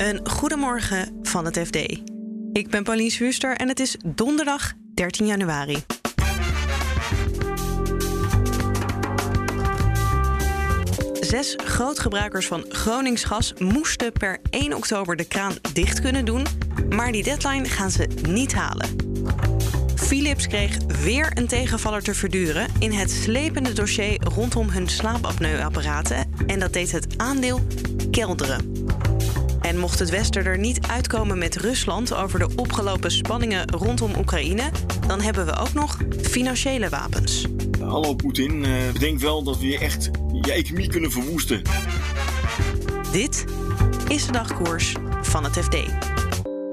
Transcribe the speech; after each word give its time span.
Een 0.00 0.28
goedemorgen 0.28 1.18
van 1.22 1.44
het 1.44 1.58
FD. 1.58 1.76
Ik 2.52 2.68
ben 2.70 2.82
Pauline 2.82 3.10
Swuster 3.10 3.56
en 3.56 3.68
het 3.68 3.80
is 3.80 3.96
donderdag 4.06 4.72
13 4.94 5.26
januari. 5.26 5.84
Zes 11.20 11.54
grootgebruikers 11.64 12.46
van 12.46 12.64
Groningsgas 12.68 13.54
moesten 13.58 14.12
per 14.12 14.38
1 14.50 14.74
oktober 14.74 15.16
de 15.16 15.24
kraan 15.24 15.52
dicht 15.72 16.00
kunnen 16.00 16.24
doen, 16.24 16.46
maar 16.88 17.12
die 17.12 17.22
deadline 17.22 17.64
gaan 17.64 17.90
ze 17.90 18.08
niet 18.28 18.54
halen. 18.54 18.88
Philips 19.94 20.46
kreeg 20.46 20.76
weer 21.02 21.30
een 21.34 21.46
tegenvaller 21.46 22.02
te 22.02 22.14
verduren 22.14 22.68
in 22.78 22.92
het 22.92 23.10
slepende 23.10 23.72
dossier 23.72 24.20
rondom 24.34 24.68
hun 24.68 24.88
slaapapneuapparaten 24.88 26.32
en 26.46 26.58
dat 26.58 26.72
deed 26.72 26.92
het 26.92 27.18
aandeel 27.18 27.60
kelderen. 28.10 28.79
En 29.70 29.78
mocht 29.78 29.98
het 29.98 30.10
Westen 30.10 30.44
er 30.44 30.58
niet 30.58 30.86
uitkomen 30.86 31.38
met 31.38 31.56
Rusland 31.56 32.14
over 32.14 32.38
de 32.38 32.48
opgelopen 32.56 33.10
spanningen 33.10 33.70
rondom 33.70 34.14
Oekraïne, 34.18 34.70
dan 35.06 35.20
hebben 35.20 35.46
we 35.46 35.56
ook 35.56 35.72
nog 35.72 35.98
financiële 36.22 36.88
wapens. 36.88 37.46
Hallo 37.80 38.14
Poetin, 38.14 38.64
uh, 38.64 38.92
bedenk 38.92 39.20
wel 39.20 39.42
dat 39.42 39.58
we 39.58 39.66
je 39.66 39.78
echt 39.78 40.10
je 40.42 40.52
economie 40.52 40.88
kunnen 40.88 41.10
verwoesten. 41.10 41.62
Dit 43.12 43.44
is 44.08 44.26
de 44.26 44.32
dagkoers 44.32 44.94
van 45.22 45.44
het 45.44 45.58
FD. 45.58 45.76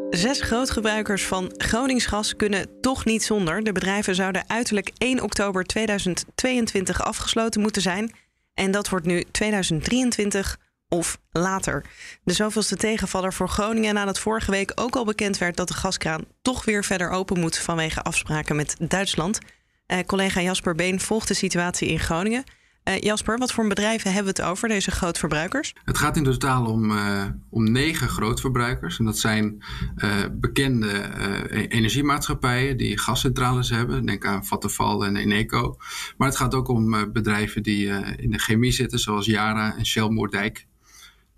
Zes 0.09 0.41
grootgebruikers 0.41 1.25
van 1.25 1.53
Groningsgas 1.57 2.35
kunnen 2.35 2.67
toch 2.81 3.05
niet 3.05 3.23
zonder. 3.23 3.63
De 3.63 3.71
bedrijven 3.71 4.15
zouden 4.15 4.43
uiterlijk 4.47 4.91
1 4.97 5.21
oktober 5.21 5.63
2022 5.63 7.01
afgesloten 7.03 7.61
moeten 7.61 7.81
zijn. 7.81 8.15
En 8.53 8.71
dat 8.71 8.89
wordt 8.89 9.05
nu 9.05 9.23
2023 9.31 10.57
of 10.89 11.19
later. 11.31 11.85
De 12.23 12.33
zoveelste 12.33 12.75
tegenvaller 12.75 13.33
voor 13.33 13.49
Groningen 13.49 13.93
nadat 13.93 14.19
vorige 14.19 14.51
week 14.51 14.71
ook 14.75 14.95
al 14.95 15.05
bekend 15.05 15.37
werd 15.37 15.57
dat 15.57 15.67
de 15.67 15.73
gaskraan 15.73 16.25
toch 16.41 16.65
weer 16.65 16.83
verder 16.83 17.09
open 17.09 17.39
moet 17.39 17.57
vanwege 17.57 18.01
afspraken 18.01 18.55
met 18.55 18.75
Duitsland. 18.79 19.39
Eh, 19.85 19.99
collega 20.05 20.41
Jasper 20.41 20.75
Been 20.75 20.99
volgt 20.99 21.27
de 21.27 21.33
situatie 21.33 21.87
in 21.87 21.99
Groningen. 21.99 22.43
Uh, 22.87 22.99
Jasper, 22.99 23.37
wat 23.37 23.51
voor 23.51 23.67
bedrijven 23.67 24.13
hebben 24.13 24.33
we 24.33 24.41
het 24.41 24.49
over, 24.49 24.67
deze 24.67 24.91
grootverbruikers? 24.91 25.73
Het 25.83 25.97
gaat 25.97 26.17
in 26.17 26.23
totaal 26.23 26.65
om, 26.65 26.91
uh, 26.91 27.25
om 27.49 27.71
negen 27.71 28.09
grootverbruikers. 28.09 28.99
En 28.99 29.05
dat 29.05 29.17
zijn 29.17 29.63
uh, 29.97 30.11
bekende 30.31 30.91
energiemaatschappijen 31.69 32.77
die 32.77 32.99
gascentrales 32.99 33.69
hebben. 33.69 34.05
Denk 34.05 34.25
aan 34.25 34.45
Vattenfall 34.45 35.01
en 35.01 35.15
Eneco. 35.15 35.75
Maar 36.17 36.27
het 36.27 36.37
gaat 36.37 36.55
ook 36.55 36.67
om 36.67 37.11
bedrijven 37.13 37.63
die 37.63 37.87
in 38.17 38.31
de 38.31 38.39
chemie 38.39 38.71
zitten, 38.71 38.99
zoals 38.99 39.25
Yara 39.25 39.77
en 39.77 39.85
Shell 39.85 40.09
Moerdijk. 40.09 40.67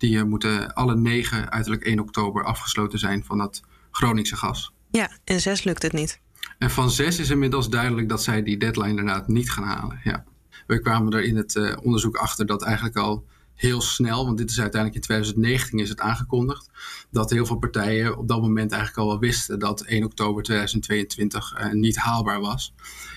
Die 0.00 0.24
moeten 0.24 0.74
alle 0.74 0.96
negen 0.96 1.50
uiterlijk 1.50 1.84
1 1.84 1.98
oktober 1.98 2.44
afgesloten 2.44 2.98
zijn 2.98 3.24
van 3.24 3.38
dat 3.38 3.60
Groningse 3.90 4.36
gas. 4.36 4.72
Ja, 4.90 5.10
en 5.24 5.40
zes 5.40 5.64
lukt 5.64 5.82
het 5.82 5.92
niet. 5.92 6.20
En 6.58 6.70
van 6.70 6.90
zes 6.90 7.18
is 7.18 7.30
inmiddels 7.30 7.68
duidelijk 7.68 8.08
dat 8.08 8.22
zij 8.22 8.42
die 8.42 8.56
deadline 8.56 8.88
inderdaad 8.88 9.28
niet 9.28 9.50
gaan 9.50 9.64
halen. 9.64 10.00
Ja. 10.04 10.24
We 10.66 10.80
kwamen 10.80 11.12
er 11.12 11.22
in 11.22 11.36
het 11.36 11.54
uh, 11.54 11.76
onderzoek 11.82 12.16
achter 12.16 12.46
dat 12.46 12.62
eigenlijk 12.62 12.96
al 12.96 13.24
heel 13.60 13.80
snel, 13.80 14.24
want 14.24 14.38
dit 14.38 14.50
is 14.50 14.60
uiteindelijk 14.60 15.00
in 15.00 15.06
2019 15.06 15.78
is 15.78 15.88
het 15.88 16.00
aangekondigd, 16.00 16.70
dat 17.10 17.30
heel 17.30 17.46
veel 17.46 17.56
partijen 17.56 18.18
op 18.18 18.28
dat 18.28 18.40
moment 18.40 18.72
eigenlijk 18.72 19.02
al 19.02 19.06
wel 19.06 19.18
wisten 19.18 19.58
dat 19.58 19.80
1 19.80 20.04
oktober 20.04 20.42
2022 20.42 21.54
uh, 21.58 21.72
niet 21.72 21.96
haalbaar 21.96 22.40
was. 22.40 22.74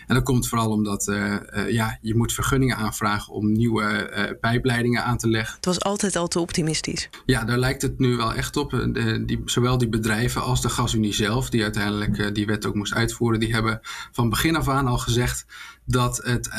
En 0.08 0.16
dat 0.16 0.24
komt 0.24 0.48
vooral 0.48 0.70
omdat 0.70 1.08
uh, 1.08 1.36
ja, 1.70 1.98
je 2.02 2.16
moet 2.16 2.34
vergunningen 2.34 2.78
aanvragen 2.78 3.34
om 3.34 3.52
nieuwe 3.52 4.38
pijpleidingen 4.42 5.04
aan 5.04 5.18
te 5.18 5.30
leggen. 5.30 5.56
Het 5.56 5.66
was 5.66 5.82
altijd 5.82 6.16
al 6.16 6.28
te 6.28 6.40
optimistisch. 6.40 7.10
Ja, 7.26 7.44
daar 7.44 7.58
lijkt 7.58 7.82
het 7.82 8.00
nu 8.00 8.16
wel 8.16 8.34
echt 8.34 8.58
op. 8.58 8.70
De, 8.72 9.24
die, 9.26 9.42
zowel 9.46 9.78
die 9.78 9.90
bedrijven 9.90 10.42
als 10.42 10.62
de 10.62 10.70
gasunie 10.70 11.14
zelf, 11.14 11.50
die 11.50 11.64
uiteindelijk 11.64 12.36
die 12.36 12.46
wet 12.46 12.66
ook 12.66 12.76
moest 12.76 12.94
uitvoeren, 12.94 13.40
die 13.40 13.54
hebben 13.54 13.80
van 14.12 14.30
begin 14.30 14.56
af 14.56 14.70
aan 14.70 14.88
al 14.88 14.98
gezegd 14.98 15.46
dat 15.86 16.18
het 16.18 16.50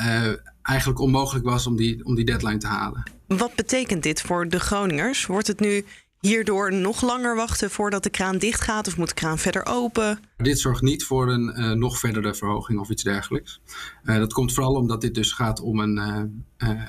eigenlijk 0.65 1.01
onmogelijk 1.01 1.45
was 1.45 1.67
om 1.67 1.77
die, 1.77 2.05
om 2.05 2.15
die 2.15 2.25
deadline 2.25 2.59
te 2.59 2.67
halen. 2.67 3.03
Wat 3.27 3.55
betekent 3.55 4.03
dit 4.03 4.21
voor 4.21 4.49
de 4.49 4.61
Groningers? 4.61 5.27
Wordt 5.27 5.47
het 5.47 5.61
nu 5.61 5.85
hierdoor 6.21 6.73
nog 6.73 7.03
langer 7.03 7.37
wachten 7.37 7.71
voordat 7.71 8.03
de 8.03 8.11
kraan 8.11 8.39
dicht 8.39 8.61
gaat 8.61 8.87
of 8.87 8.97
moet 8.97 9.09
de 9.09 9.15
kraan 9.15 9.39
verder 9.39 9.67
open? 9.67 10.19
Dit 10.37 10.61
zorgt 10.61 10.83
niet 10.83 11.05
voor 11.05 11.29
een 11.29 11.61
uh, 11.61 11.71
nog 11.71 11.99
verdere 11.99 12.35
verhoging 12.35 12.81
of 12.81 12.91
iets 12.91 13.03
dergelijks. 13.03 13.61
Uh, 14.05 14.17
dat 14.17 14.33
komt 14.33 14.53
vooral 14.53 14.75
omdat 14.75 15.01
dit 15.01 15.15
dus 15.15 15.33
gaat 15.33 15.61
om 15.61 15.81
een, 15.81 15.97
uh, 16.59 16.83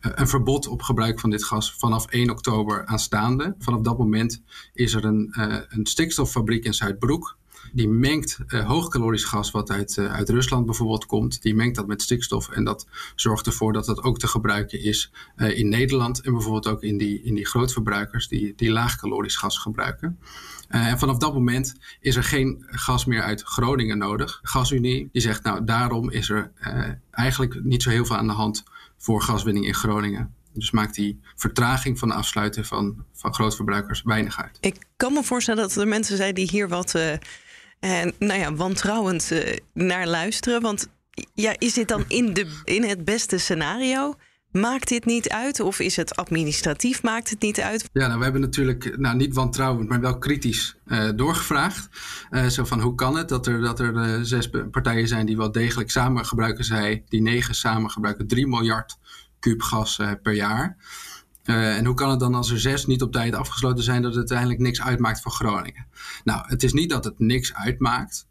een 0.00 0.28
verbod 0.28 0.66
op 0.68 0.82
gebruik 0.82 1.20
van 1.20 1.30
dit 1.30 1.44
gas 1.44 1.74
vanaf 1.78 2.06
1 2.06 2.30
oktober 2.30 2.86
aanstaande. 2.86 3.54
Vanaf 3.58 3.80
dat 3.80 3.98
moment 3.98 4.42
is 4.72 4.94
er 4.94 5.04
een, 5.04 5.28
een 5.68 5.86
stikstoffabriek 5.86 6.64
in 6.64 6.74
Zuidbroek 6.74 7.37
die 7.72 7.88
mengt 7.88 8.38
uh, 8.46 8.66
hoogcalorisch 8.66 9.24
gas 9.24 9.50
wat 9.50 9.70
uit, 9.70 9.96
uh, 9.96 10.14
uit 10.14 10.28
Rusland 10.28 10.66
bijvoorbeeld 10.66 11.06
komt. 11.06 11.42
Die 11.42 11.54
mengt 11.54 11.76
dat 11.76 11.86
met 11.86 12.02
stikstof 12.02 12.48
en 12.48 12.64
dat 12.64 12.86
zorgt 13.14 13.46
ervoor 13.46 13.72
dat 13.72 13.86
dat 13.86 14.02
ook 14.02 14.18
te 14.18 14.26
gebruiken 14.26 14.80
is 14.80 15.12
uh, 15.36 15.58
in 15.58 15.68
Nederland. 15.68 16.20
En 16.20 16.32
bijvoorbeeld 16.32 16.66
ook 16.66 16.82
in 16.82 16.98
die, 16.98 17.22
in 17.22 17.34
die 17.34 17.46
grootverbruikers 17.46 18.28
die, 18.28 18.52
die 18.56 18.70
laagcalorisch 18.70 19.36
gas 19.36 19.58
gebruiken. 19.58 20.18
en 20.68 20.98
vanaf 20.98 21.18
dat 21.18 21.34
moment 21.34 21.74
is 22.00 22.16
er 22.16 22.24
geen 22.24 22.64
gas 22.66 23.04
meer 23.04 23.22
uit 23.22 23.42
Groningen 23.42 23.98
nodig. 23.98 24.40
GasUnie 24.42 25.08
die 25.12 25.22
zegt 25.22 25.42
nou 25.42 25.64
daarom 25.64 26.10
is 26.10 26.28
er 26.30 26.52
eigenlijk 27.10 27.64
niet 27.64 27.82
zo 27.82 27.90
heel 27.90 28.04
veel 28.04 28.16
aan 28.16 28.26
de 28.26 28.32
hand 28.32 28.64
voor 28.96 29.22
gaswinning 29.22 29.66
in 29.66 29.74
Groningen. 29.74 30.34
Dus 30.52 30.70
maakt 30.70 30.94
die 30.94 31.20
vertraging 31.36 31.98
van 31.98 32.08
de 32.08 32.14
afsluiten 32.14 32.64
van, 32.64 33.04
van 33.12 33.34
grootverbruikers 33.34 34.02
weinig 34.02 34.42
uit. 34.42 34.58
Ik 34.60 34.76
kan 34.96 35.12
me 35.12 35.22
voorstellen 35.22 35.62
dat 35.62 35.76
er 35.76 35.88
mensen 35.88 36.16
zijn 36.16 36.34
die 36.34 36.48
hier 36.50 36.68
wat 36.68 36.94
uh, 37.80 38.04
nou 38.18 38.40
ja, 38.40 38.54
wantrouwend 38.54 39.30
uh, 39.32 39.56
naar 39.72 40.06
luisteren. 40.06 40.60
Want 40.60 40.88
ja, 41.34 41.54
is 41.58 41.74
dit 41.74 41.88
dan 41.88 42.04
in, 42.08 42.32
de, 42.32 42.60
in 42.64 42.84
het 42.84 43.04
beste 43.04 43.38
scenario? 43.38 44.14
Maakt 44.52 44.88
dit 44.88 45.04
niet 45.04 45.28
uit? 45.28 45.60
Of 45.60 45.80
is 45.80 45.96
het 45.96 46.16
administratief? 46.16 47.02
Maakt 47.02 47.30
het 47.30 47.40
niet 47.40 47.60
uit? 47.60 47.88
Ja, 47.92 48.06
nou, 48.06 48.18
we 48.18 48.24
hebben 48.24 48.40
natuurlijk 48.40 48.98
nou, 48.98 49.16
niet 49.16 49.34
wantrouwend, 49.34 49.88
maar 49.88 50.00
wel 50.00 50.18
kritisch 50.18 50.76
uh, 50.86 51.08
doorgevraagd. 51.16 51.88
Uh, 52.30 52.46
zo 52.46 52.64
van 52.64 52.80
hoe 52.80 52.94
kan 52.94 53.16
het 53.16 53.28
dat 53.28 53.46
er, 53.46 53.60
dat 53.60 53.80
er 53.80 54.26
zes 54.26 54.50
partijen 54.70 55.08
zijn 55.08 55.26
die 55.26 55.36
wel 55.36 55.52
degelijk 55.52 55.90
samen 55.90 56.26
gebruiken 56.26 56.64
zij, 56.64 57.04
die 57.08 57.22
negen 57.22 57.54
samen 57.54 57.90
gebruiken 57.90 58.26
3 58.26 58.46
miljard 58.46 58.98
kuub 59.38 59.62
gas 59.62 60.00
per 60.22 60.34
jaar. 60.34 60.76
Uh, 61.48 61.76
en 61.76 61.84
hoe 61.84 61.94
kan 61.94 62.10
het 62.10 62.20
dan 62.20 62.34
als 62.34 62.50
er 62.50 62.60
zes 62.60 62.86
niet 62.86 63.02
op 63.02 63.12
tijd 63.12 63.34
afgesloten 63.34 63.84
zijn 63.84 64.02
dat 64.02 64.10
het 64.10 64.18
uiteindelijk 64.18 64.60
niks 64.60 64.82
uitmaakt 64.82 65.20
voor 65.20 65.32
Groningen? 65.32 65.86
Nou, 66.24 66.42
het 66.46 66.62
is 66.62 66.72
niet 66.72 66.90
dat 66.90 67.04
het 67.04 67.18
niks 67.18 67.54
uitmaakt. 67.54 68.26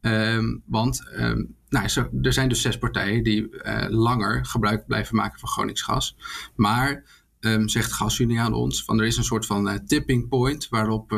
Um, 0.00 0.62
want 0.66 1.02
um, 1.16 1.56
nou, 1.68 1.88
er 2.22 2.32
zijn 2.32 2.48
dus 2.48 2.60
zes 2.60 2.78
partijen 2.78 3.22
die 3.22 3.50
uh, 3.50 3.84
langer 3.88 4.46
gebruik 4.46 4.86
blijven 4.86 5.16
maken 5.16 5.38
van 5.38 5.48
Groningsgas. 5.48 6.16
Maar 6.54 7.04
um, 7.40 7.68
zegt 7.68 7.92
GasUnie 7.92 8.40
aan 8.40 8.54
ons, 8.54 8.84
van 8.84 9.00
er 9.00 9.06
is 9.06 9.16
een 9.16 9.24
soort 9.24 9.46
van 9.46 9.68
uh, 9.68 9.74
tipping 9.86 10.28
point 10.28 10.68
waarop, 10.68 11.10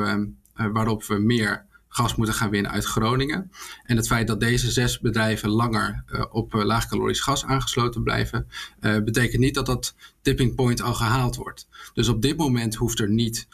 waarop 0.55 1.05
we 1.05 1.19
meer 1.19 1.67
gas 1.95 2.15
moeten 2.15 2.35
gaan 2.35 2.51
winnen 2.51 2.71
uit 2.71 2.85
Groningen. 2.85 3.51
En 3.83 3.97
het 3.97 4.07
feit 4.07 4.27
dat 4.27 4.41
deze 4.41 4.71
zes 4.71 5.01
bedrijven 5.01 5.49
langer 5.49 6.05
uh, 6.07 6.25
op 6.31 6.55
uh, 6.55 6.65
laagcalorisch 6.65 7.21
gas 7.21 7.45
aangesloten 7.45 8.03
blijven, 8.03 8.47
uh, 8.81 8.99
betekent 8.99 9.41
niet 9.41 9.55
dat 9.55 9.67
dat 9.67 9.95
tipping 10.23 10.55
point 10.55 10.83
al 10.83 10.95
gehaald 10.95 11.37
wordt. 11.37 11.69
Dus 11.93 12.09
op 12.09 12.23
dit 12.23 12.37
moment 12.37 12.75
hoeft 12.75 13.01
er 13.01 13.11
niet 13.11 13.49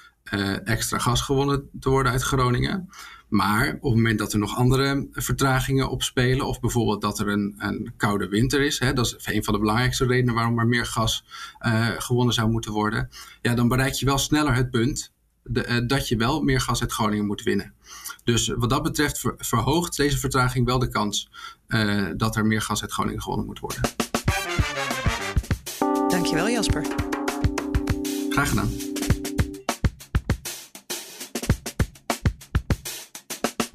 extra 0.65 0.99
gas 0.99 1.21
gewonnen 1.21 1.69
te 1.81 1.89
worden 1.89 2.12
uit 2.12 2.23
Groningen. 2.23 2.89
Maar 3.29 3.69
op 3.69 3.83
het 3.83 3.95
moment 3.95 4.19
dat 4.19 4.33
er 4.33 4.39
nog 4.39 4.56
andere 4.56 5.09
vertragingen 5.12 5.91
opspelen, 5.91 6.47
of 6.47 6.61
bijvoorbeeld 6.61 7.00
dat 7.00 7.19
er 7.19 7.29
een, 7.29 7.55
een 7.59 7.93
koude 7.97 8.29
winter 8.29 8.61
is, 8.61 8.79
hè, 8.79 8.93
dat 8.93 9.06
is 9.06 9.34
een 9.34 9.45
van 9.45 9.55
de 9.55 9.61
belangrijkste 9.61 10.06
redenen 10.06 10.34
waarom 10.34 10.59
er 10.59 10.67
meer 10.67 10.87
gas 10.87 11.25
gewonnen 11.99 12.34
zou 12.34 12.50
moeten 12.50 12.73
worden, 12.73 13.09
ja, 13.43 13.55
dan 13.55 13.69
bereik 13.69 13.93
je 13.93 14.06
wel 14.06 14.19
sneller 14.19 14.55
het 14.55 14.71
punt 14.71 15.12
de, 15.43 15.67
uh, 15.69 15.87
dat 15.87 16.09
je 16.09 16.17
wel 16.17 16.43
meer 16.43 16.61
gas 16.61 16.81
uit 16.81 16.93
Groningen 16.93 17.26
moet 17.26 17.43
winnen. 17.43 17.75
Dus 18.25 18.49
wat 18.56 18.70
dat 18.70 18.82
betreft 18.82 19.19
ver, 19.19 19.35
verhoogt 19.38 19.97
deze 19.97 20.19
vertraging 20.19 20.67
wel 20.67 20.79
de 20.79 20.88
kans 20.88 21.31
uh, 21.69 22.09
dat 22.17 22.37
er 22.37 22.47
meer 22.47 22.62
gas 22.62 22.82
uit 22.82 22.93
Groningen 22.93 23.23
gewonnen 23.23 23.47
moet 23.47 23.59
worden. 23.59 23.82
Dankjewel 26.09 26.49
Jasper. 26.49 26.87
Graag 28.31 28.49
gedaan. 28.49 28.70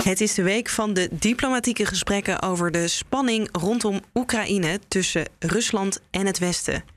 Het 0.04 0.22
is 0.22 0.34
de 0.34 0.44
week 0.44 0.70
van 0.70 0.94
de 0.94 1.10
diplomatieke 1.12 1.86
gesprekken 1.86 2.42
over 2.42 2.72
de 2.72 2.88
spanning 2.88 3.50
rondom 3.52 4.02
Oekraïne 4.14 4.80
tussen 4.88 5.30
Rusland 5.40 6.00
en 6.12 6.26
het 6.26 6.40
Westen. 6.40 6.95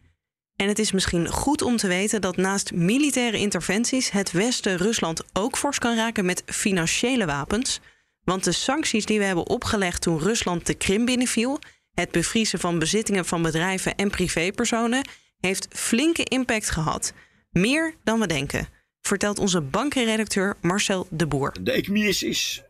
En 0.59 0.69
het 0.69 0.79
is 0.79 0.93
misschien 0.93 1.29
goed 1.29 1.63
om 1.63 1.77
te 1.77 1.89
weten 1.89 2.21
dat 2.21 2.37
naast 2.37 2.73
militaire 2.73 3.39
interventies 3.39 4.11
het 4.11 4.33
Westen 4.33 4.77
Rusland 4.77 5.23
ook 5.33 5.57
fors 5.57 5.79
kan 5.79 5.97
raken 5.97 6.25
met 6.25 6.43
financiële 6.47 7.27
wapens. 7.27 7.81
Want 8.25 8.45
de 8.45 8.53
sancties 8.53 9.07
die 9.07 9.19
we 9.19 9.25
hebben 9.25 9.49
opgelegd 9.49 10.03
toen 10.03 10.19
Rusland 10.19 10.67
de 10.67 10.75
Krim 10.75 11.05
binnenviel, 11.05 11.59
het 11.95 12.11
bevriezen 12.11 12.59
van 12.59 12.79
bezittingen 12.79 13.25
van 13.25 13.43
bedrijven 13.43 13.95
en 13.95 14.11
privépersonen, 14.11 15.09
heeft 15.41 15.69
flinke 15.71 16.25
impact 16.25 16.71
gehad. 16.71 17.13
Meer 17.51 17.95
dan 18.05 18.21
we 18.21 18.27
denken. 18.27 18.69
vertelt 19.01 19.39
onze 19.39 19.61
bankenredacteur 19.61 20.57
Marcel 20.61 21.07
de 21.11 21.27
Boer. 21.27 21.57
De 21.61 21.73
economie 21.73 22.09
is, 22.09 22.63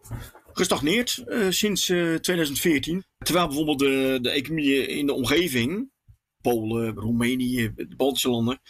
gestagneerd 0.53 1.25
uh, 1.27 1.47
sinds 1.51 1.89
uh, 1.89 2.15
2014. 2.15 3.05
Terwijl 3.19 3.47
bijvoorbeeld 3.47 3.79
de, 3.79 4.19
de 4.23 4.31
economieën 4.31 4.89
in 4.89 5.07
de 5.07 5.13
omgeving, 5.13 5.91
Polen, 6.41 6.95
Roemenië, 6.95 7.73
de 7.77 7.97
Baltische 7.97 8.29
landen, 8.29 8.61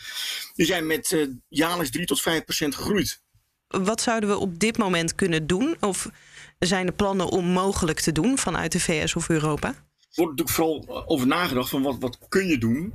die 0.55 0.67
zijn 0.67 0.87
met 0.87 1.11
uh, 1.11 1.29
jaarlijks 1.49 1.91
3 1.91 2.07
tot 2.07 2.21
5 2.21 2.45
procent 2.45 2.75
gegroeid. 2.75 3.23
Wat 3.69 4.01
zouden 4.01 4.29
we 4.29 4.37
op 4.37 4.59
dit 4.59 4.79
moment 4.79 5.15
kunnen 5.15 5.47
doen? 5.47 5.77
Of 5.81 6.11
zijn 6.59 6.87
er 6.87 6.93
plannen 6.93 7.29
om 7.29 7.45
mogelijk 7.45 8.01
te 8.01 8.13
doen 8.13 8.39
vanuit 8.39 8.73
de 8.73 8.81
VS 8.81 9.17
of 9.17 9.29
Europa? 9.29 9.69
Er 9.69 10.25
wordt 10.25 10.39
natuurlijk 10.39 10.51
vooral 10.51 11.09
over 11.09 11.27
nagedacht 11.27 11.71
van 11.71 11.83
wat, 11.83 11.97
wat 11.99 12.19
kun 12.29 12.47
je 12.47 12.59
doen. 12.59 12.93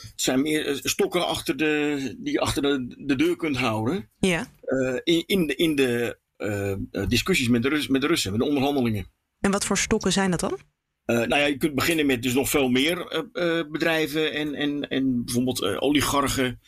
Het 0.00 0.22
zijn 0.22 0.42
meer 0.42 0.80
stokken 0.82 1.26
achter 1.26 1.56
de, 1.56 2.14
die 2.18 2.32
je 2.32 2.40
achter 2.40 2.62
de, 2.62 2.94
de 3.06 3.16
deur 3.16 3.36
kunt 3.36 3.56
houden. 3.56 4.10
Ja. 4.18 4.46
Uh, 4.66 5.00
in, 5.04 5.22
in 5.26 5.46
de, 5.46 5.54
in 5.54 5.74
de 5.74 6.18
uh, 6.38 7.06
discussies 7.08 7.48
met 7.48 7.62
de, 7.62 7.68
Rus, 7.68 7.88
met 7.88 8.00
de 8.00 8.06
Russen, 8.06 8.30
met 8.30 8.40
de 8.40 8.46
onderhandelingen. 8.46 9.06
En 9.40 9.50
wat 9.50 9.64
voor 9.64 9.78
stokken 9.78 10.12
zijn 10.12 10.30
dat 10.30 10.40
dan? 10.40 10.58
Uh, 11.06 11.16
nou 11.16 11.36
ja, 11.36 11.44
je 11.44 11.56
kunt 11.56 11.74
beginnen 11.74 12.06
met 12.06 12.22
dus 12.22 12.34
nog 12.34 12.48
veel 12.48 12.68
meer 12.68 13.24
bedrijven 13.70 14.32
en, 14.32 14.54
en, 14.54 14.88
en 14.88 15.24
bijvoorbeeld 15.24 15.62
oligarchen 15.62 16.60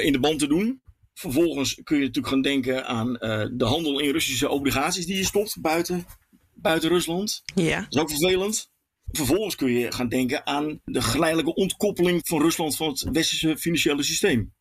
in 0.00 0.12
de 0.12 0.20
band 0.20 0.38
te 0.38 0.46
doen. 0.46 0.82
Vervolgens 1.14 1.80
kun 1.84 1.96
je 1.96 2.04
natuurlijk 2.04 2.34
gaan 2.34 2.42
denken 2.42 2.86
aan 2.86 3.12
de 3.52 3.64
handel 3.64 4.00
in 4.00 4.10
Russische 4.10 4.48
obligaties 4.48 5.06
die 5.06 5.16
je 5.16 5.24
stopt 5.24 5.60
buiten, 5.60 6.06
buiten 6.54 6.88
Rusland. 6.88 7.42
Ja. 7.54 7.80
Dat 7.80 7.92
is 7.94 8.00
ook 8.00 8.10
vervelend. 8.10 8.70
Vervolgens 9.10 9.54
kun 9.54 9.72
je 9.72 9.92
gaan 9.92 10.08
denken 10.08 10.46
aan 10.46 10.80
de 10.84 11.02
geleidelijke 11.02 11.54
ontkoppeling 11.54 12.20
van 12.24 12.40
Rusland 12.40 12.76
van 12.76 12.88
het 12.88 13.08
westerse 13.12 13.56
financiële 13.56 14.02
systeem. 14.02 14.54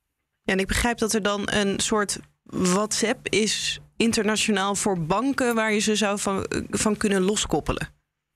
Ja, 0.44 0.54
en 0.54 0.60
ik 0.60 0.68
begrijp 0.68 0.98
dat 0.98 1.14
er 1.14 1.22
dan 1.22 1.42
een 1.46 1.80
soort 1.80 2.20
WhatsApp 2.44 3.30
is 3.30 3.80
internationaal 3.98 4.76
voor 4.76 5.06
banken 5.06 5.56
waar 5.56 5.74
je 5.74 5.80
ze 5.80 5.96
zou 5.96 6.20
van, 6.20 6.48
van 6.70 6.98
kunnen 6.98 7.22
loskoppelen. 7.22 7.95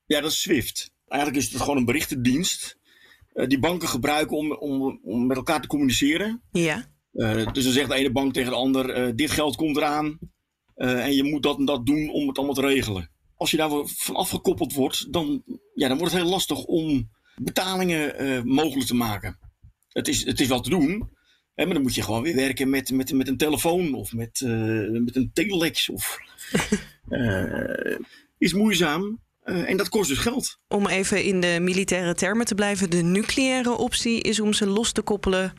Ja, 0.09 0.21
dat 0.21 0.31
is 0.31 0.41
SWIFT. 0.41 0.91
Eigenlijk 1.07 1.43
is 1.43 1.51
het 1.51 1.61
gewoon 1.61 1.77
een 1.77 1.85
berichtendienst 1.85 2.77
uh, 3.33 3.47
die 3.47 3.59
banken 3.59 3.87
gebruiken 3.87 4.37
om, 4.37 4.51
om, 4.51 4.99
om 5.03 5.27
met 5.27 5.37
elkaar 5.37 5.61
te 5.61 5.67
communiceren. 5.67 6.41
Ja. 6.51 6.91
Uh, 7.13 7.51
dus 7.51 7.63
dan 7.63 7.73
zegt 7.73 7.89
de 7.89 7.95
ene 7.95 8.11
bank 8.11 8.33
tegen 8.33 8.49
de 8.49 8.55
ander: 8.55 9.07
uh, 9.07 9.11
dit 9.15 9.31
geld 9.31 9.55
komt 9.55 9.77
eraan 9.77 10.19
en 10.75 11.13
je 11.13 11.23
moet 11.23 11.43
dat 11.43 11.57
en 11.57 11.65
dat 11.65 11.85
doen 11.85 12.09
om 12.09 12.27
het 12.27 12.37
allemaal 12.37 12.55
te 12.55 12.61
regelen 12.61 13.09
als 13.35 13.51
je 13.51 13.57
daar 13.57 13.69
van 13.85 14.15
afgekoppeld 14.15 14.73
wordt, 14.73 15.13
dan, 15.13 15.43
ja, 15.73 15.87
dan 15.87 15.97
wordt 15.97 16.13
het 16.13 16.21
heel 16.21 16.31
lastig 16.31 16.63
om 16.63 17.09
betalingen 17.35 18.47
mogelijk 18.47 18.87
te 18.87 18.95
maken. 18.95 19.39
Het 19.89 20.07
is, 20.07 20.25
het 20.25 20.39
is 20.39 20.47
wel 20.47 20.61
te 20.61 20.69
doen, 20.69 21.09
hè, 21.55 21.65
maar 21.65 21.73
dan 21.73 21.83
moet 21.83 21.95
je 21.95 22.01
gewoon 22.01 22.23
weer 22.23 22.35
werken 22.35 22.69
met, 22.69 22.91
met, 22.91 23.13
met 23.13 23.27
een 23.27 23.37
telefoon 23.37 23.93
of 23.93 24.13
met, 24.13 24.41
met 24.91 25.15
een 25.15 25.31
telex. 25.33 25.89
Of, 25.89 26.19
is 28.37 28.53
moeizaam. 28.53 29.19
En 29.49 29.77
dat 29.77 29.89
kost 29.89 30.09
dus 30.09 30.17
geld. 30.17 30.57
Om 30.67 30.87
even 30.87 31.23
in 31.23 31.39
de 31.41 31.57
militaire 31.61 32.13
termen 32.13 32.45
te 32.45 32.55
blijven, 32.55 32.89
de 32.89 33.01
nucleaire 33.01 33.71
optie 33.71 34.21
is 34.21 34.39
om 34.39 34.53
ze 34.53 34.65
los 34.65 34.91
te 34.91 35.01
koppelen 35.01 35.53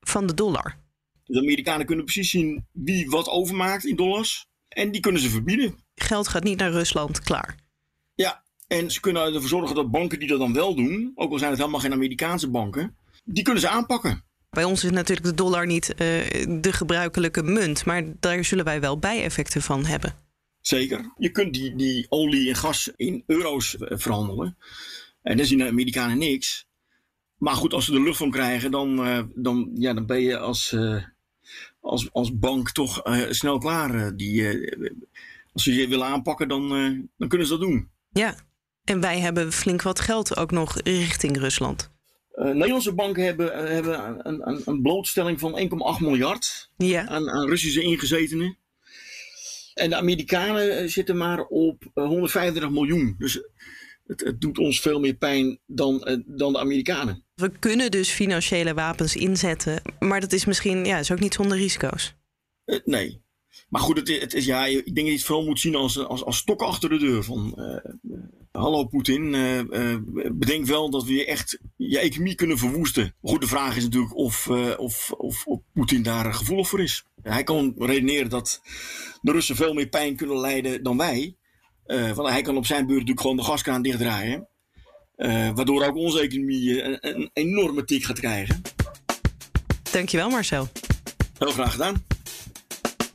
van 0.00 0.26
de 0.26 0.34
dollar. 0.34 0.76
De 1.24 1.38
Amerikanen 1.38 1.86
kunnen 1.86 2.04
precies 2.04 2.30
zien 2.30 2.66
wie 2.72 3.08
wat 3.10 3.28
overmaakt 3.28 3.84
in 3.84 3.96
dollars. 3.96 4.46
En 4.68 4.90
die 4.90 5.00
kunnen 5.00 5.20
ze 5.20 5.28
verbieden 5.28 5.86
geld 6.02 6.28
gaat 6.28 6.44
niet 6.44 6.58
naar 6.58 6.70
Rusland, 6.70 7.20
klaar. 7.20 7.56
Ja, 8.14 8.42
en 8.66 8.90
ze 8.90 9.00
kunnen 9.00 9.22
ervoor 9.34 9.48
zorgen 9.48 9.74
dat 9.74 9.90
banken 9.90 10.18
die 10.18 10.28
dat 10.28 10.38
dan 10.38 10.52
wel 10.52 10.74
doen, 10.74 11.12
ook 11.14 11.32
al 11.32 11.38
zijn 11.38 11.50
het 11.50 11.58
helemaal 11.58 11.80
geen 11.80 11.92
Amerikaanse 11.92 12.50
banken, 12.50 12.96
die 13.24 13.44
kunnen 13.44 13.62
ze 13.62 13.68
aanpakken. 13.68 14.26
Bij 14.50 14.64
ons 14.64 14.84
is 14.84 14.90
natuurlijk 14.90 15.26
de 15.26 15.34
dollar 15.34 15.66
niet 15.66 15.88
uh, 15.88 15.96
de 16.62 16.72
gebruikelijke 16.72 17.42
munt, 17.42 17.84
maar 17.84 18.02
daar 18.20 18.44
zullen 18.44 18.64
wij 18.64 18.80
wel 18.80 18.98
bijeffecten 18.98 19.62
van 19.62 19.84
hebben. 19.84 20.14
Zeker. 20.68 21.12
Je 21.16 21.30
kunt 21.30 21.54
die, 21.54 21.76
die 21.76 22.06
olie 22.08 22.48
en 22.48 22.56
gas 22.56 22.90
in 22.96 23.22
euro's 23.26 23.76
verhandelen. 23.78 24.56
En 25.22 25.36
dan 25.36 25.46
zien 25.46 25.58
de 25.58 25.66
Amerikanen 25.66 26.18
niks. 26.18 26.66
Maar 27.36 27.54
goed, 27.54 27.72
als 27.72 27.84
ze 27.84 27.92
de 27.92 28.02
lucht 28.02 28.16
van 28.16 28.30
krijgen, 28.30 28.70
dan, 28.70 29.06
uh, 29.06 29.22
dan, 29.34 29.70
ja, 29.74 29.94
dan 29.94 30.06
ben 30.06 30.20
je 30.20 30.38
als, 30.38 30.72
uh, 30.72 31.02
als, 31.80 32.12
als 32.12 32.38
bank 32.38 32.70
toch 32.70 33.02
snel 33.30 33.58
klaar. 33.58 34.16
die, 34.16 34.46
als 35.52 35.62
ze 35.62 35.74
je 35.74 35.88
willen 35.88 36.06
aanpakken, 36.06 36.48
dan, 36.48 36.68
dan 37.16 37.28
kunnen 37.28 37.46
ze 37.46 37.58
dat 37.58 37.68
doen. 37.68 37.88
Ja, 38.10 38.34
en 38.84 39.00
wij 39.00 39.18
hebben 39.18 39.52
flink 39.52 39.82
wat 39.82 40.00
geld 40.00 40.36
ook 40.36 40.50
nog 40.50 40.80
richting 40.80 41.36
Rusland. 41.36 41.90
Nederlandse 42.34 42.94
banken 42.94 43.24
hebben, 43.24 43.72
hebben 43.72 44.26
een, 44.26 44.48
een, 44.48 44.62
een, 44.64 44.82
blootstelling 44.82 45.40
van 45.40 45.58
1,8 45.98 46.02
miljard 46.02 46.70
ja. 46.76 47.06
aan, 47.06 47.30
aan, 47.30 47.48
Russische 47.48 47.82
ingezetenen. 47.82 48.56
En 49.78 49.90
de 49.90 49.96
Amerikanen 49.96 50.90
zitten 50.90 51.16
maar 51.16 51.44
op 51.44 51.82
135 51.94 52.70
miljoen. 52.70 53.14
Dus 53.18 53.40
het, 54.06 54.20
het, 54.20 54.40
doet 54.40 54.58
ons 54.58 54.80
veel 54.80 55.00
meer 55.00 55.14
pijn 55.14 55.58
dan, 55.66 56.22
dan 56.26 56.52
de 56.52 56.58
Amerikanen. 56.58 57.24
We 57.34 57.58
kunnen 57.58 57.90
dus 57.90 58.10
financiële 58.10 58.74
wapens 58.74 59.16
inzetten, 59.16 59.82
maar 59.98 60.20
dat 60.20 60.32
is 60.32 60.44
misschien 60.44 60.84
ja, 60.84 60.98
is 60.98 61.12
ook 61.12 61.20
niet 61.20 61.34
zonder 61.34 61.56
risico's. 61.56 62.14
nee, 62.84 63.22
maar 63.68 63.80
goed, 63.80 63.96
het, 63.96 64.20
het 64.20 64.34
is, 64.34 64.44
ja, 64.44 64.66
ik 64.66 64.84
denk 64.84 64.96
dat 64.96 65.06
je 65.06 65.12
het 65.12 65.24
vooral 65.24 65.44
moet 65.44 65.60
zien 65.60 65.74
als, 65.74 65.98
als, 65.98 66.24
als 66.24 66.36
stok 66.36 66.62
achter 66.62 66.88
de 66.88 66.98
deur. 66.98 67.24
Van, 67.24 67.54
uh, 67.56 68.20
hallo 68.50 68.84
Poetin, 68.84 69.34
uh, 69.34 69.96
bedenk 70.32 70.66
wel 70.66 70.90
dat 70.90 71.04
we 71.04 71.14
je 71.14 71.26
echt 71.26 71.58
je 71.76 71.98
economie 71.98 72.34
kunnen 72.34 72.58
verwoesten. 72.58 73.14
Goed, 73.22 73.40
de 73.40 73.46
vraag 73.46 73.76
is 73.76 73.82
natuurlijk 73.82 74.16
of, 74.16 74.48
of, 74.76 75.12
of, 75.12 75.44
of 75.46 75.60
Poetin 75.72 76.02
daar 76.02 76.34
gevoelig 76.34 76.68
voor 76.68 76.80
is. 76.80 77.04
Hij 77.30 77.42
kan 77.42 77.74
redeneren 77.76 78.28
dat 78.28 78.60
de 79.20 79.32
Russen 79.32 79.56
veel 79.56 79.72
meer 79.72 79.88
pijn 79.88 80.16
kunnen 80.16 80.40
lijden 80.40 80.82
dan 80.82 80.96
wij. 80.96 81.36
want 81.86 82.28
hij 82.28 82.42
kan 82.42 82.56
op 82.56 82.66
zijn 82.66 82.80
beurt 82.86 82.98
natuurlijk 82.98 83.20
gewoon 83.20 83.36
de 83.36 83.42
gaskraan 83.42 83.82
dichtdraaien. 83.82 84.48
waardoor 85.54 85.84
ook 85.84 85.96
onze 85.96 86.20
economie 86.20 86.82
een, 86.82 86.98
een 87.00 87.30
enorme 87.32 87.84
tik 87.84 88.04
gaat 88.04 88.20
krijgen. 88.20 88.62
Dankjewel 89.90 90.30
Marcel. 90.30 90.68
Heel 91.38 91.50
graag 91.50 91.72
gedaan. 91.72 92.04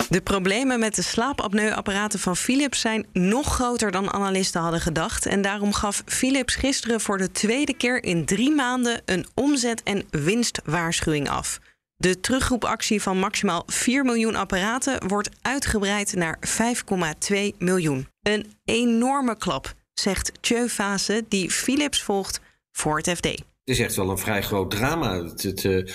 De 0.09 0.21
problemen 0.21 0.79
met 0.79 0.95
de 0.95 1.01
slaapapneuapparaten 1.01 2.19
van 2.19 2.35
Philips 2.35 2.79
zijn 2.79 3.05
nog 3.13 3.53
groter 3.53 3.91
dan 3.91 4.11
analisten 4.11 4.61
hadden 4.61 4.81
gedacht. 4.81 5.25
En 5.25 5.41
daarom 5.41 5.73
gaf 5.73 6.03
Philips 6.05 6.55
gisteren 6.55 7.01
voor 7.01 7.17
de 7.17 7.31
tweede 7.31 7.73
keer 7.73 8.03
in 8.03 8.25
drie 8.25 8.51
maanden 8.51 9.01
een 9.05 9.25
omzet- 9.33 9.83
en 9.83 10.03
winstwaarschuwing 10.09 11.29
af. 11.29 11.59
De 12.03 12.19
terugroepactie 12.19 13.01
van 13.01 13.19
maximaal 13.19 13.63
4 13.65 14.03
miljoen 14.03 14.35
apparaten 14.35 15.07
wordt 15.07 15.29
uitgebreid 15.41 16.15
naar 16.15 16.39
5,2 17.31 17.57
miljoen. 17.57 18.07
Een 18.21 18.45
enorme 18.65 19.37
klap, 19.37 19.73
zegt 19.93 20.31
Tjeu 20.41 20.67
Fase, 20.67 21.25
die 21.27 21.51
Philips 21.51 22.01
volgt 22.01 22.39
voor 22.71 22.97
het 22.97 23.09
FD. 23.09 23.25
Het 23.25 23.43
is 23.63 23.79
echt 23.79 23.95
wel 23.95 24.09
een 24.09 24.17
vrij 24.17 24.41
groot 24.41 24.71
drama. 24.71 25.23
Het, 25.23 25.63
uh 25.63 25.87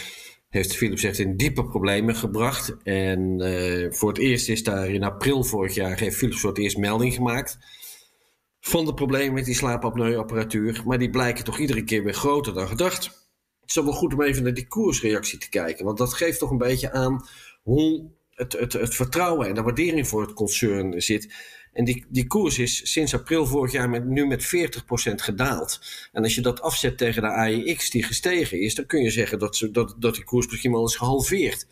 heeft 0.48 0.76
Philips 0.76 1.02
echt 1.02 1.18
in 1.18 1.36
diepe 1.36 1.64
problemen 1.64 2.16
gebracht. 2.16 2.76
En 2.82 3.40
uh, 3.40 3.92
voor 3.92 4.08
het 4.08 4.18
eerst 4.18 4.48
is 4.48 4.62
daar 4.62 4.88
in 4.88 5.04
april 5.04 5.44
vorig 5.44 5.74
jaar 5.74 5.98
heeft 5.98 6.16
Philips 6.16 6.40
voor 6.40 6.50
het 6.50 6.58
eerst 6.58 6.76
melding 6.76 7.14
gemaakt 7.14 7.58
van 8.60 8.84
de 8.84 8.94
problemen 8.94 9.34
met 9.34 9.44
die 9.44 9.54
slaapapneuapparatuur. 9.54 10.82
Maar 10.84 10.98
die 10.98 11.10
blijken 11.10 11.44
toch 11.44 11.58
iedere 11.58 11.84
keer 11.84 12.04
weer 12.04 12.14
groter 12.14 12.54
dan 12.54 12.68
gedacht. 12.68 13.27
Het 13.68 13.76
is 13.76 13.82
wel 13.82 13.92
goed 13.92 14.12
om 14.12 14.22
even 14.22 14.42
naar 14.42 14.54
die 14.54 14.66
koersreactie 14.66 15.38
te 15.38 15.48
kijken. 15.48 15.84
Want 15.84 15.98
dat 15.98 16.14
geeft 16.14 16.38
toch 16.38 16.50
een 16.50 16.58
beetje 16.58 16.92
aan 16.92 17.28
hoe 17.62 18.10
het, 18.30 18.52
het, 18.52 18.72
het 18.72 18.94
vertrouwen 18.94 19.48
en 19.48 19.54
de 19.54 19.62
waardering 19.62 20.08
voor 20.08 20.22
het 20.22 20.32
concern 20.32 21.02
zit. 21.02 21.34
En 21.72 21.84
die, 21.84 22.06
die 22.08 22.26
koers 22.26 22.58
is 22.58 22.92
sinds 22.92 23.14
april 23.14 23.46
vorig 23.46 23.72
jaar 23.72 23.90
met, 23.90 24.04
nu 24.04 24.26
met 24.26 24.44
40% 24.44 24.48
gedaald. 25.14 25.80
En 26.12 26.22
als 26.22 26.34
je 26.34 26.40
dat 26.40 26.60
afzet 26.60 26.98
tegen 26.98 27.22
de 27.22 27.28
AEX 27.28 27.90
die 27.90 28.02
gestegen 28.02 28.60
is, 28.60 28.74
dan 28.74 28.86
kun 28.86 29.02
je 29.02 29.10
zeggen 29.10 29.38
dat, 29.38 29.56
ze, 29.56 29.70
dat, 29.70 29.94
dat 29.98 30.14
die 30.14 30.24
koers 30.24 30.48
misschien 30.48 30.72
wel 30.72 30.86
is 30.86 30.96
gehalveerd. 30.96 31.66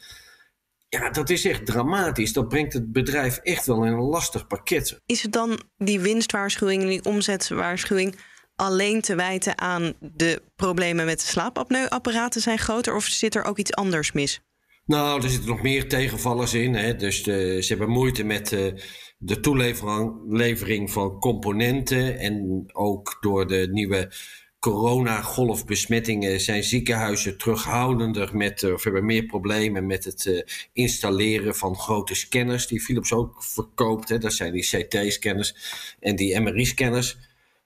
Ja, 0.89 1.11
dat 1.11 1.31
is 1.31 1.45
echt 1.45 1.67
dramatisch. 1.67 2.33
Dat 2.33 2.49
brengt 2.49 2.73
het 2.73 2.93
bedrijf 2.93 3.37
echt 3.37 3.67
wel 3.67 3.85
in 3.85 3.93
een 3.93 3.99
lastig 3.99 4.47
pakket. 4.47 5.01
Is 5.07 5.23
het 5.23 5.33
dan 5.33 5.61
die 5.77 6.01
winstwaarschuwing 6.01 6.83
die 6.83 7.05
omzetwaarschuwing 7.05 8.17
alleen 8.57 9.01
te 9.01 9.15
wijten 9.15 9.59
aan 9.59 9.93
de 10.01 10.43
problemen 10.57 11.07
met 11.07 11.21
de 11.21 11.27
slaapapneuapparaten 11.27 12.41
zijn 12.41 12.59
groter? 12.59 12.95
Of 12.95 13.05
zit 13.05 13.35
er 13.35 13.45
ook 13.45 13.59
iets 13.59 13.75
anders 13.75 14.13
mis? 14.13 14.41
Nou, 14.87 15.23
er 15.23 15.31
zitten 15.31 15.49
nog 15.49 15.63
meer 15.63 15.89
tegenvallers 15.89 16.55
in. 16.55 16.75
Hè. 16.75 16.97
Dus 16.97 17.23
de, 17.23 17.63
ze 17.63 17.69
hebben 17.69 17.89
moeite 17.89 18.25
met 18.25 18.53
uh, 18.53 18.73
de 19.19 19.41
toelevering 19.41 20.91
van 20.91 21.19
componenten. 21.19 22.19
En 22.19 22.65
ook 22.73 23.19
door 23.21 23.47
de 23.47 23.69
nieuwe 23.71 24.13
coronagolfbesmettingen 24.59 26.41
zijn 26.41 26.65
ziekenhuizen 26.65 27.39
terughoudender 27.39 28.37
met, 28.37 28.73
of 28.73 28.85
hebben 28.85 29.05
meer 29.05 29.27
problemen 29.27 29.87
met 29.87 30.05
het 30.05 30.25
uh, 30.25 30.43
installeren 30.73 31.55
van 31.55 31.77
grote 31.77 32.15
scanners 32.15 32.67
die 32.67 32.81
Philips 32.81 33.13
ook 33.13 33.45
verkoopt. 33.45 34.09
Hè. 34.09 34.19
Dat 34.19 34.33
zijn 34.33 34.53
die 34.53 34.67
CT-scanners 34.67 35.55
en 36.01 36.17
die 36.17 36.41
MRI-scanners. 36.41 37.17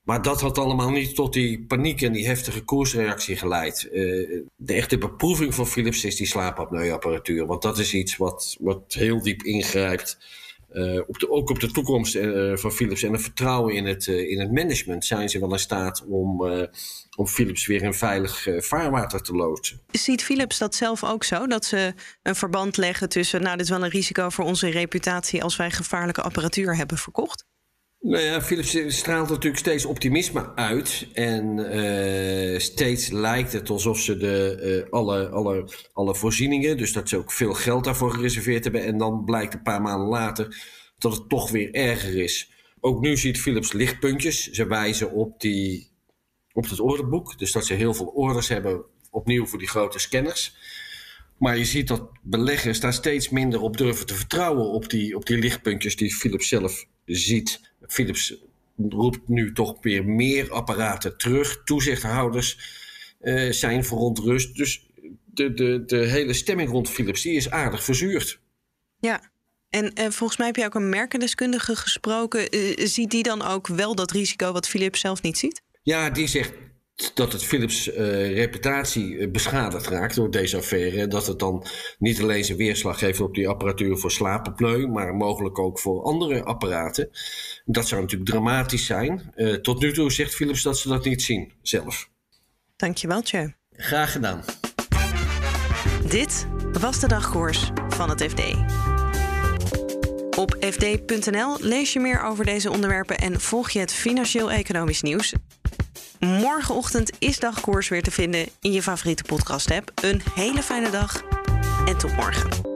Maar 0.02 0.22
dat 0.22 0.40
had 0.40 0.58
allemaal 0.58 0.90
niet 0.90 1.14
tot 1.14 1.32
die 1.32 1.64
paniek 1.64 2.02
en 2.02 2.12
die 2.12 2.26
heftige 2.26 2.64
koersreactie 2.64 3.36
geleid. 3.36 3.88
Uh, 3.92 4.42
de 4.56 4.74
echte 4.74 4.98
beproeving 4.98 5.54
van 5.54 5.66
Philips 5.66 6.04
is 6.04 6.16
die 6.16 6.26
slaapapneuapparatuur. 6.26 7.46
Want 7.46 7.62
dat 7.62 7.78
is 7.78 7.94
iets 7.94 8.16
wat, 8.16 8.56
wat 8.60 8.82
heel 8.88 9.22
diep 9.22 9.42
ingrijpt. 9.42 10.18
Uh, 10.72 11.00
op 11.06 11.18
de, 11.18 11.30
ook 11.30 11.50
op 11.50 11.60
de 11.60 11.70
toekomst 11.70 12.14
uh, 12.14 12.56
van 12.56 12.72
Philips 12.72 13.02
en 13.02 13.12
het 13.12 13.22
vertrouwen 13.22 13.74
in 13.74 13.86
het, 13.86 14.06
in 14.06 14.40
het 14.40 14.52
management 14.52 15.04
zijn 15.04 15.28
ze 15.28 15.38
wel 15.38 15.52
in 15.52 15.58
staat 15.58 16.04
om, 16.06 16.42
om 17.16 17.26
Philips 17.26 17.66
weer 17.66 17.82
in 17.82 17.94
veilig 17.94 18.46
vaarwater 18.58 19.22
te 19.22 19.32
loodsen. 19.32 19.80
Ziet 19.90 20.22
Philips 20.22 20.58
dat 20.58 20.74
zelf 20.74 21.04
ook 21.04 21.24
zo? 21.24 21.46
Dat 21.46 21.64
ze 21.64 21.94
een 22.22 22.34
verband 22.34 22.76
leggen 22.76 23.08
tussen, 23.08 23.42
nou, 23.42 23.56
dit 23.56 23.64
is 23.64 23.70
wel 23.70 23.84
een 23.84 23.90
risico 23.90 24.28
voor 24.28 24.44
onze 24.44 24.68
reputatie 24.68 25.42
als 25.42 25.56
wij 25.56 25.70
gevaarlijke 25.70 26.22
apparatuur 26.22 26.76
hebben 26.76 26.98
verkocht? 26.98 27.44
Nou 28.00 28.22
ja, 28.22 28.42
Philips 28.42 28.96
straalt 28.96 29.28
natuurlijk 29.28 29.58
steeds 29.58 29.84
optimisme 29.84 30.54
uit. 30.54 31.06
En 31.12 31.58
uh, 31.58 32.58
steeds 32.58 33.08
lijkt 33.08 33.52
het 33.52 33.70
alsof 33.70 33.98
ze 33.98 34.16
de, 34.16 34.84
uh, 34.86 34.92
alle, 34.92 35.28
alle, 35.28 35.68
alle 35.92 36.14
voorzieningen, 36.14 36.76
dus 36.76 36.92
dat 36.92 37.08
ze 37.08 37.16
ook 37.16 37.32
veel 37.32 37.52
geld 37.52 37.84
daarvoor 37.84 38.10
gereserveerd 38.10 38.64
hebben. 38.64 38.84
En 38.84 38.98
dan 38.98 39.24
blijkt 39.24 39.54
een 39.54 39.62
paar 39.62 39.82
maanden 39.82 40.08
later 40.08 40.62
dat 40.98 41.12
het 41.12 41.28
toch 41.28 41.50
weer 41.50 41.74
erger 41.74 42.22
is. 42.22 42.50
Ook 42.80 43.00
nu 43.00 43.16
ziet 43.16 43.40
Philips 43.40 43.72
lichtpuntjes. 43.72 44.50
Ze 44.50 44.66
wijzen 44.66 45.12
op, 45.12 45.40
die, 45.40 45.90
op 46.52 46.68
het 46.68 46.80
orderboek. 46.80 47.38
Dus 47.38 47.52
dat 47.52 47.66
ze 47.66 47.74
heel 47.74 47.94
veel 47.94 48.06
orders 48.06 48.48
hebben, 48.48 48.84
opnieuw 49.10 49.46
voor 49.46 49.58
die 49.58 49.68
grote 49.68 49.98
scanners. 49.98 50.56
Maar 51.40 51.58
je 51.58 51.64
ziet 51.64 51.88
dat 51.88 52.10
beleggers 52.22 52.80
daar 52.80 52.92
steeds 52.92 53.28
minder 53.28 53.60
op 53.60 53.76
durven 53.76 54.06
te 54.06 54.14
vertrouwen 54.14 54.70
op 54.70 54.90
die, 54.90 55.16
op 55.16 55.26
die 55.26 55.38
lichtpuntjes 55.38 55.96
die 55.96 56.14
Philips 56.14 56.48
zelf 56.48 56.86
ziet. 57.04 57.60
Philips 57.86 58.34
roept 58.88 59.28
nu 59.28 59.52
toch 59.52 59.76
weer 59.80 60.04
meer 60.04 60.52
apparaten 60.52 61.16
terug. 61.16 61.62
Toezichthouders 61.64 62.58
uh, 63.20 63.52
zijn 63.52 63.84
verontrust. 63.84 64.56
Dus 64.56 64.86
de, 65.24 65.54
de, 65.54 65.84
de 65.86 66.06
hele 66.06 66.32
stemming 66.32 66.70
rond 66.70 66.90
Philips 66.90 67.22
die 67.22 67.34
is 67.34 67.50
aardig 67.50 67.84
verzuurd. 67.84 68.40
Ja, 68.98 69.30
en 69.68 70.12
volgens 70.12 70.38
mij 70.38 70.46
heb 70.46 70.56
je 70.56 70.64
ook 70.64 70.74
een 70.74 70.88
merkendeskundige 70.88 71.76
gesproken. 71.76 72.56
Uh, 72.56 72.86
ziet 72.86 73.10
die 73.10 73.22
dan 73.22 73.42
ook 73.42 73.66
wel 73.66 73.94
dat 73.94 74.10
risico 74.10 74.52
wat 74.52 74.68
Philips 74.68 75.00
zelf 75.00 75.22
niet 75.22 75.38
ziet? 75.38 75.62
Ja, 75.82 76.10
die 76.10 76.26
zegt 76.26 76.52
dat 77.14 77.32
het 77.32 77.44
Philips 77.44 77.88
uh, 77.88 77.94
reputatie 78.34 79.18
eh, 79.18 79.30
beschadigd 79.30 79.86
raakt 79.86 80.14
door 80.14 80.30
deze 80.30 80.56
affaire. 80.56 81.06
Dat 81.06 81.26
het 81.26 81.38
dan 81.38 81.66
niet 81.98 82.20
alleen 82.22 82.44
zijn 82.44 82.58
weerslag 82.58 83.00
heeft 83.00 83.20
op 83.20 83.34
die 83.34 83.48
apparatuur 83.48 83.98
voor 83.98 84.10
slaapapneu, 84.10 84.86
maar 84.86 85.14
mogelijk 85.14 85.58
ook 85.58 85.78
voor 85.78 86.02
andere 86.02 86.44
apparaten. 86.44 87.10
Dat 87.64 87.88
zou 87.88 88.00
natuurlijk 88.00 88.30
dramatisch 88.30 88.86
zijn. 88.86 89.32
Uh, 89.36 89.54
tot 89.54 89.80
nu 89.80 89.92
toe 89.92 90.12
zegt 90.12 90.34
Philips 90.34 90.62
dat 90.62 90.78
ze 90.78 90.88
dat 90.88 91.04
niet 91.04 91.22
zien 91.22 91.52
zelf. 91.62 92.08
Dankjewel, 92.76 93.22
Tje. 93.22 93.54
Graag 93.72 94.12
gedaan. 94.12 94.44
Dit 96.08 96.46
was 96.72 97.00
de 97.00 97.08
dagkoers 97.08 97.70
van 97.88 98.10
het 98.10 98.22
FD. 98.22 98.40
Op 100.36 100.56
fd.nl 100.60 101.56
lees 101.60 101.92
je 101.92 102.00
meer 102.00 102.22
over 102.22 102.44
deze 102.44 102.70
onderwerpen 102.70 103.18
en 103.18 103.40
volg 103.40 103.70
je 103.70 103.78
het 103.78 103.92
financieel-economisch 103.92 105.02
nieuws. 105.02 105.34
Morgenochtend 106.20 107.10
is 107.18 107.38
dagkoers 107.38 107.88
weer 107.88 108.02
te 108.02 108.10
vinden 108.10 108.48
in 108.60 108.72
je 108.72 108.82
favoriete 108.82 109.22
podcast-app. 109.22 109.90
Een 110.02 110.22
hele 110.34 110.62
fijne 110.62 110.90
dag 110.90 111.22
en 111.86 111.98
tot 111.98 112.16
morgen. 112.16 112.69